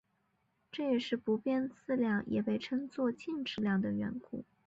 [0.71, 4.43] 这也是不变质量也被称作静质量的缘故。